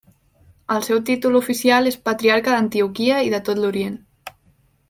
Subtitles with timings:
[0.75, 4.01] El seu títol oficial és patriarca d'Antioquia i de tot l'Orient.